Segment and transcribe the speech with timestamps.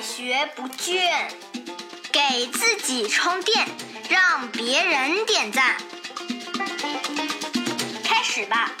[0.00, 0.94] 学不倦，
[2.10, 3.66] 给自己充电，
[4.08, 5.76] 让别人点赞。
[8.02, 8.72] 开始吧！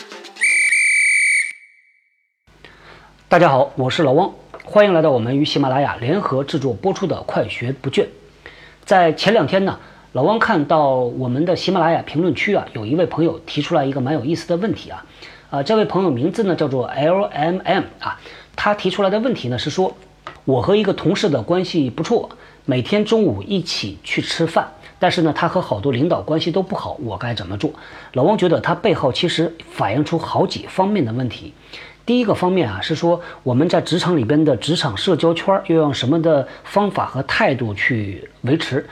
[3.28, 4.32] 大家好，我是老汪，
[4.64, 8.04] 欢迎来到我们与喜马拉雅联合制作播出的《快学不倦》。
[8.86, 9.78] 在前两天呢，
[10.12, 15.04] 老汪看到我们的喜马拉雅评论区啊，有一位朋友提出来一个蛮有意思的问题啊，
[15.50, 18.18] 啊，这位朋友名字呢叫做 L M M 啊，
[18.56, 19.94] 他提出来的问题呢是说，
[20.44, 22.30] 我和一个同事的关系不错，
[22.64, 27.70] 每天中午一起去吃饭，但是呢，他和好多领导关系都不好，我该怎么做？
[28.14, 31.52] 老汪觉得他背后其实反映出好几方面的问题。
[32.06, 38.88] 第一个方面啊，是说我们在职场里边的职场社交圈要用什么的方法和态度去维持。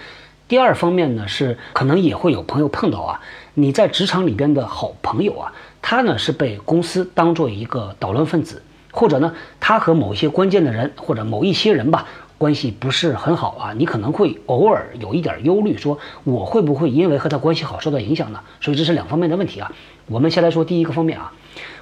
[0.47, 3.21] 第二方面呢，是可能也会有朋友碰到啊，
[3.55, 12.07] 你在职场里边的好朋友啊，他呢是被公司当做一个捣乱分子，或者呢，他和某些关键的人或者某一些人吧
[12.39, 18.41] 关系不是很好啊，你可能会偶尔有一点忧虑，说我会不会因为和他关系好受到影响呢？
[18.61, 19.73] 所以这是两方面的问题啊。
[20.07, 21.33] 我们先来说第一个方面啊。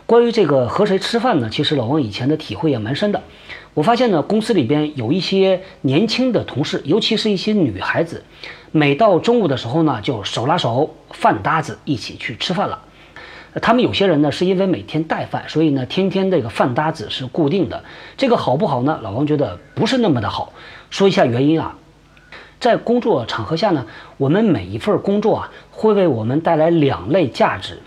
[0.06, 1.50] 关于这个和谁吃饭呢？
[1.50, 3.20] 其实老王以前的体会也蛮深的。
[3.74, 8.24] 我发现呢，公司里边有一些年轻的同事，尤其是一些女孩子，
[8.70, 12.80] 每到中午的时候呢，就手拉手、饭搭子一起去吃饭了。
[13.60, 17.84] 他们有些人呢，是因为每天带饭，所以呢，天天这个饭搭子是固定的。
[18.16, 18.98] 这个好不好呢？
[19.02, 20.52] 老王觉得不是那么的好。
[20.90, 21.76] 说一下原因啊，
[22.60, 27.80] 在工作场合下呢，我们每一份工作啊，会为我们带来两类价值。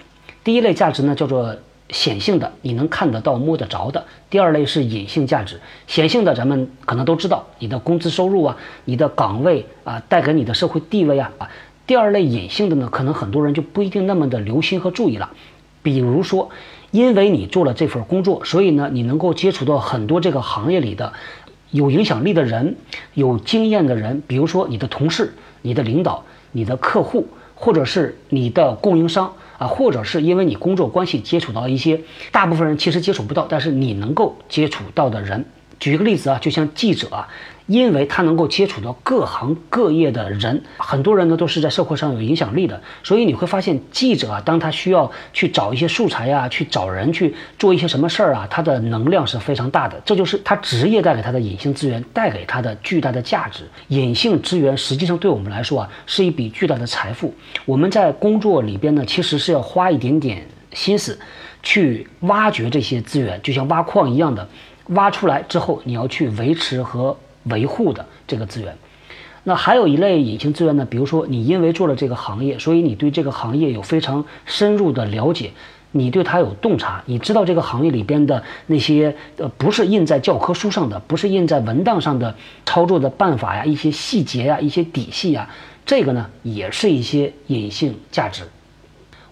[0.44, 1.56] 第一类价值呢，叫做。
[1.92, 5.60] 显性的你能看得到摸得着的，第二类是隐性价值。
[5.88, 11.50] 显性的咱们可能都知道，你的工资收入啊，你的岗位啊，带给你的社会地位啊啊。
[11.88, 15.32] 第二类隐性的呢，可能很多人就不一定那么的留心和注意了。
[15.84, 16.50] 比如说，
[16.92, 21.14] 因为你做了这份工作，所以呢，你能够接触到很多这个行业里的
[21.72, 22.76] 有影响力的人、
[23.14, 29.34] 有经验的人，比如说你的同事、你的领导、你的客户，或者是你的供应商。
[29.60, 32.00] 啊，或者是因为你工作关系接触到一些
[32.32, 35.44] 大部分人其实接触不到，但是你能够接触到的人。
[35.82, 37.28] 举一个例子啊，就像记者啊，
[37.70, 50.02] 因为他能够接触到各行各业的人，很多人呢都是在社会上有影响力的，所以你会发现记者啊，当他需要去找一些素材呀，去找人去做一些什么事儿啊，他的能量是非常大的。
[50.04, 53.64] 这就是他职业带给他的隐性资源带给他的巨大的价值。
[53.90, 57.32] 隐性资源实际上对我们来说啊，是一笔巨大的财富。
[57.66, 60.44] 我们在工作里边呢，其实是要花一点点
[60.74, 61.20] 心思
[61.62, 64.50] 去挖掘这些资源，就像挖矿一样的。
[64.90, 67.16] 挖出来之后，你要去维持和
[67.50, 68.76] 维护的这个资源。
[69.44, 75.52] 那还有一类隐形资源呢，比如说你因为做了这个行业，所以你对这个行业有非常深入的了解，
[75.92, 85.50] 你对它有洞察，你知道这个行业里边的那些呃不是印在教科书上的，不是印在文档上的操作的办法呀，一些细节呀，一些底细呀，
[85.86, 88.44] 这个呢也是一些隐性价值。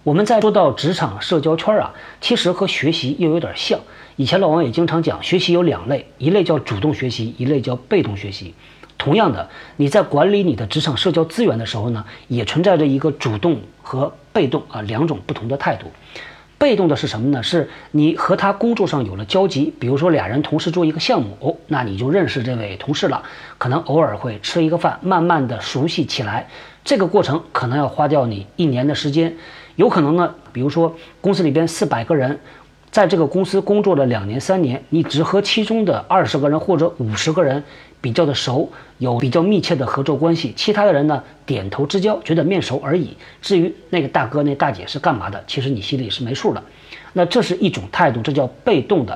[0.04, 3.80] 我们在说到职场社交圈啊，其实和学习又有点像。
[4.16, 8.54] 以前老王也经常讲，学习有两类，一类叫主动学习，一类叫被动学习。
[8.96, 15.86] 同样的，你在管理你的职场社交资源的时候呢，也存在着一个主动和被动啊两种不同的态度。
[16.58, 17.42] 被动的是什么呢？
[17.42, 23.22] 是你和他工作上有了交集，比如说俩人同时做一个项目哦，那你就认识这位同事了，
[23.58, 26.48] 可能偶尔会吃一个饭，慢慢的熟悉起来。
[26.84, 29.36] 这个过程可能要花掉你一年的时间，
[29.78, 32.38] 有可能呢，比如说公司里边四百个人。
[32.90, 37.62] 在这个公司工作了两年三年，你只和其中的二十个人或者五十个人
[38.00, 43.14] 比较的熟，有比较密切的合作关系，其他的人呢点头之交，觉得面熟而已。
[43.42, 46.62] 至于那个大哥那大姐是干嘛的，其实你心里是没数的。
[47.12, 49.14] 那这是一种态度，这叫被动的；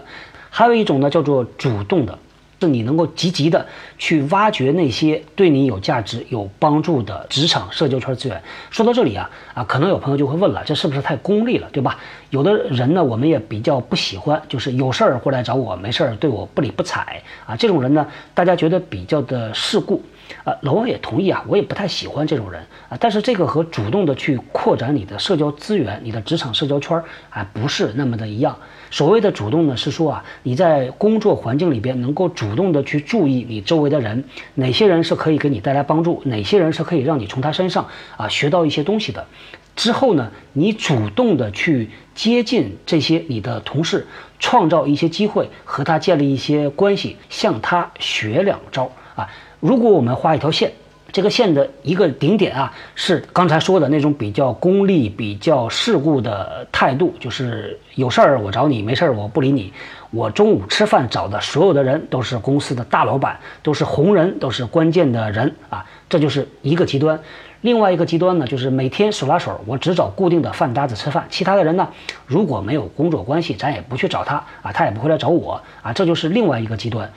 [0.51, 2.17] 还有一种呢叫做主动的。
[2.63, 3.67] 是你能够积极的
[3.99, 8.41] 去挖掘那些对你有价值、有帮助的职场社交圈资源。
[8.71, 11.99] 说到这里啊啊，可能有朋友就会问了，这是不是太功利了，对吧？
[12.31, 17.57] 有的人呢，我们也比较不喜欢，就是有事儿过来找我，没事儿对我不理不睬啊。
[17.57, 20.03] 这种人呢，大家觉得比较的世故。
[20.45, 22.97] 啊，老王也同意啊，我也不太喜欢这种人啊。
[23.01, 28.57] 但是这个和主动的去扩展你的社交资源、你的职场社交圈儿，还不是那么的一样。
[28.91, 34.25] 所谓的主动呢，是说啊，你在工作环境里边能够主动的去注意你周围的人，
[34.55, 39.27] 哪些人是可以给你带来帮助，哪些人是可以让你从他身上啊学到一些东西的。
[39.75, 44.07] 之后呢，你主动的去接近这些你的同事，
[44.39, 49.27] 创造一些机会和他建立一些关系，向他学两招啊。
[49.63, 50.73] 如果我们画一条线，
[51.13, 59.73] 这个线的一个顶点啊，是刚才说的那种比较功利、比较世故的态度，就是有事儿我找你，没事儿我不理你。
[60.11, 67.21] 我中午吃饭找的所有的人都是公司的大老板，都是红人，都是关键的人啊，这就是一个极端。
[67.61, 71.89] 另外一个极端呢，就是每天手拉手，我只找固定的饭搭子吃饭，其他的人呢，
[72.27, 77.09] 如果没有工作关系，咱也不去找他啊，他也不会来找我啊，这就是另外一个极端。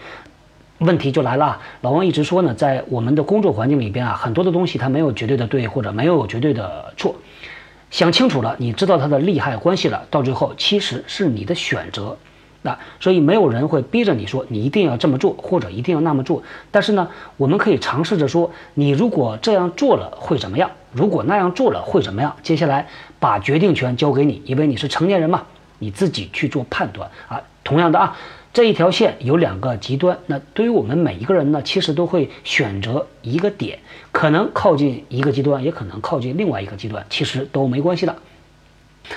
[0.80, 7.16] 问题就来了，老王一直说呢，在我们的工作环境里边啊，很多的东西它没有绝对的对，或者没有绝对的错。
[7.92, 12.18] 想清楚了，你知道它的利害关系了，到最后其实是你的选择。
[12.62, 16.44] 那所以没有人会逼着你说你一定要这么做，或者一定要那么做。
[16.72, 17.08] 但是呢，
[17.38, 20.70] 我们可以尝试着说，你如果这样做了会怎么样？
[20.92, 22.36] 如果那样做了会怎么样？
[22.42, 22.88] 接下来
[23.20, 25.44] 把决定权交给你，因为你是成年人嘛，
[25.80, 27.40] 你自己去做判断啊。
[27.66, 28.18] 同样的啊。
[28.54, 33.80] 这一条线有两个极端，那对于我们每一个人呢，其实都会选择一个点，
[34.14, 38.16] 可能靠近一个极端，也可能靠近另外一个极端，其实都没关系的。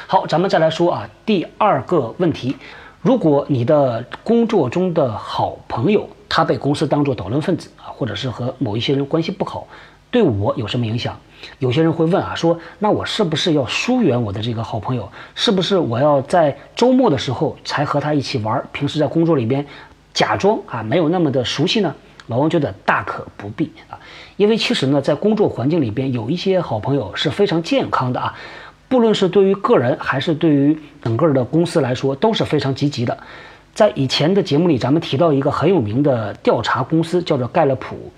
[0.08, 2.56] 好，咱们再来说啊，第二个问题，
[3.00, 9.68] 如果你的工作中的好朋友他被公司当做捣乱分子啊，或者是和某一些人关系不好，
[10.10, 11.20] 对我有什么影响？
[11.58, 15.10] 有些人会问啊，说那我是不是要疏远我的这个好朋友？
[15.34, 18.62] 是不是我要在周末的时候才和他一起玩？
[18.72, 19.66] 平时在工作里边
[20.12, 21.94] 假装啊没有那么的熟悉呢？
[22.26, 23.98] 老王觉得大可不必啊，
[24.36, 28.34] 因为其实呢，在工作环境里边有一些好朋友是非常健康的啊，
[28.88, 33.16] 不论是对于个人还是对于整个的公司来说都是非常积极的。
[33.74, 38.12] 在以前的节目里，咱们提到一个很有名的调查公司，叫做盖勒普。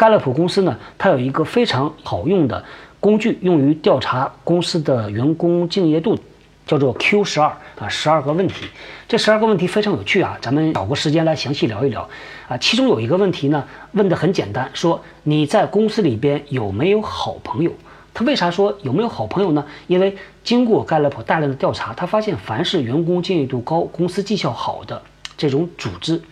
[0.00, 2.64] 盖勒普公司呢，它有一个非常好用的
[3.00, 6.18] 工具，用于调查公司的员工敬业度，
[6.66, 8.64] 叫做 Q 十二啊，十二个问题。
[9.06, 12.08] 这十二个问题非常有趣啊，咱们找个时间来详细聊一聊
[12.48, 12.56] 啊。
[12.56, 13.62] 其中有一个问题呢，
[13.92, 17.70] 问的很简单，说你在公司里边有没有好朋友？
[18.14, 19.62] 他为啥说有没有好朋友呢？
[19.86, 25.02] 因为经过盖勒普大量的调查，他发现凡是员工敬业度高、公司绩效好的
[25.36, 26.22] 这种组织。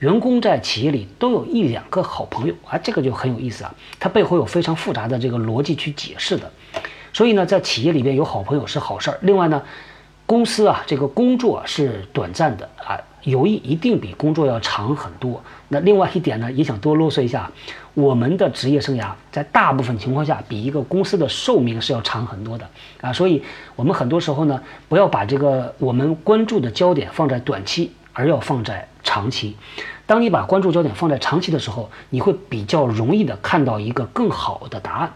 [0.00, 3.74] 员工在企业里都有一两个好朋友啊，这个就很有意思啊。
[3.98, 6.50] 它背后有非常复杂的这个逻辑去解释的。
[7.12, 9.18] 所以呢，在企业里边有好朋友是好事儿。
[9.20, 9.62] 另外呢，
[10.24, 15.42] 公司啊，这个工作是短暂的啊，友谊一定比工作要长很多。
[15.68, 17.50] 那另外一点呢，也想多啰嗦一下，
[17.92, 22.66] 我们的职业生涯在大部分情况下比一个公司的寿命是要长很多的
[23.02, 23.12] 啊。
[23.12, 23.42] 所以
[23.76, 28.86] 我们很多时候呢，不要把这个我们关注的焦点放在短期，而要放在。
[29.02, 29.56] 长期，
[30.06, 35.10] 当你把关注焦点放在长期的时候，你会比较容易的看到一个更好的答案。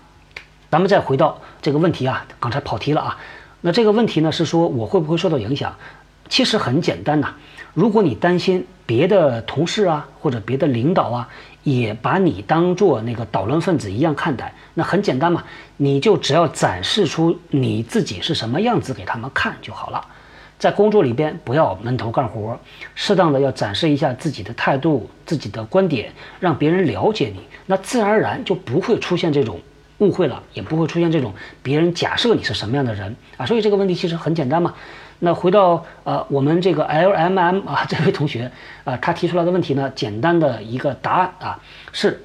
[0.70, 3.18] 咱们再回到这个问题啊，刚才跑题了啊。
[3.60, 5.76] 那这个问题呢是说我会不会受到影响？
[6.28, 7.34] 其实很简单呐。
[7.74, 11.28] 如果你担心别的同事啊或者别的领导啊
[11.62, 15.44] 也把你当做那个捣乱分子一样看待，那很简单嘛，
[15.76, 20.04] 你就只要展示出你自己是什么样子给他们看就好了。
[20.64, 22.58] 在工作里边不要闷头干活，
[22.94, 29.60] 适当的要展示一下自己的态度、自己的观点，让别人了解你，那自然而然就不会出现这种
[29.98, 33.44] 误会了，也不会出现这种别人假设你是什么样的人啊。
[33.44, 34.72] 所以这个问题其实很简单嘛。
[35.18, 38.50] 那回到呃我们这个 L M M 啊这位同学
[38.84, 41.60] 啊，他提出来的问题呢，简单的一个答案啊
[41.92, 42.22] 是，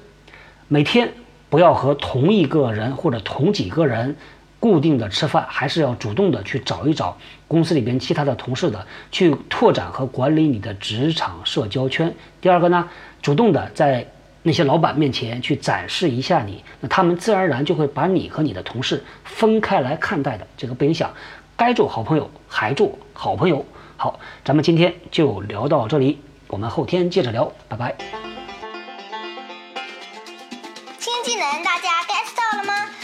[0.66, 1.12] 每天
[1.50, 4.16] 不要和同一个人或者同几个人。
[4.60, 7.16] 固定的吃饭，还是要主动的去找一找
[7.48, 12.14] 公司里边其他的同事的，去拓展和管理你的职场社交圈。
[12.42, 12.88] 第二个呢，
[13.22, 14.06] 主动的在
[14.42, 20.46] 那些老板面前去展示一下你，那他们自然而然就会把你和你的同事分开来看待的。
[20.56, 21.10] 这个不影响，
[21.56, 23.64] 该做好朋友还做好朋友。
[23.96, 27.94] 好，咱们今天就聊到这里，我们后天接着聊，拜拜。
[30.98, 32.90] 新技能大家 get 到了吗？